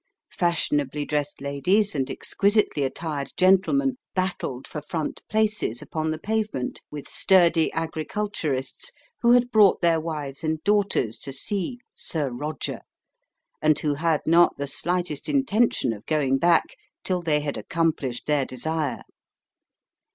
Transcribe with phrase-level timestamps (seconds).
[0.33, 7.07] Fashionably dressed ladies and exquisitely attired gentlemen battled for front places upon the pavement with
[7.07, 8.91] sturdy agriculturists
[9.21, 12.81] who had brought their wives and daughters to see "Sir Roger,"
[13.61, 18.43] and who had not the slightest intention of going back till they had accomplished their
[18.43, 19.03] desire.